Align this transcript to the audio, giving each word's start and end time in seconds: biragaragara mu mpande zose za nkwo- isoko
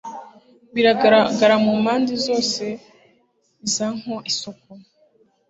biragaragara 0.73 1.55
mu 1.63 1.73
mpande 1.81 2.13
zose 2.25 2.63
za 3.73 3.87
nkwo- 3.97 4.15
isoko 4.31 4.69